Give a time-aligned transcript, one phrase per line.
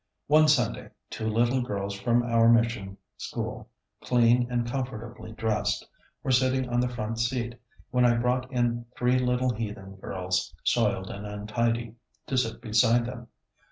[0.25, 3.69] One Sunday, two little girls from our mission school,
[4.03, 5.87] clean and comfortably dressed,
[6.23, 7.53] were sitting on the front seat,
[7.91, 13.27] when I brought in three little heathen girls, soiled and untidy, to sit beside them.